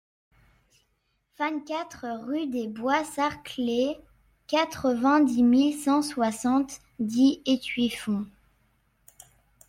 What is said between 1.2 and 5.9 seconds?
vingt-quatre rue des Bois Sarclés, quatre-vingt-dix mille